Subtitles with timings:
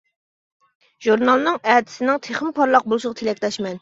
[1.07, 3.69] ژۇرنالنىڭ ئەتىسىنىڭ تېخىمۇ پارلاق بولۇشىغا تىلەكداشمەن.